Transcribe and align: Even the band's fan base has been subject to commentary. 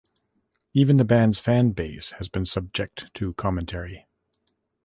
Even 0.73 0.97
the 0.97 1.05
band's 1.05 1.37
fan 1.37 1.73
base 1.73 2.13
has 2.17 2.27
been 2.27 2.43
subject 2.47 3.13
to 3.13 3.35
commentary. 3.35 4.07